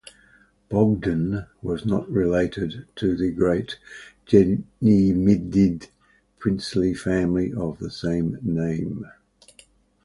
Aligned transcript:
Bogdan 0.67 1.45
was 1.61 1.85
not 1.85 2.09
related 2.09 2.87
to 2.95 3.15
the 3.15 3.29
great 3.29 3.77
Gedyminid 4.25 5.89
princely 6.39 6.95
family 6.95 7.53
of 7.53 7.77
the 7.77 7.91
same 7.91 8.39
name. 8.41 9.05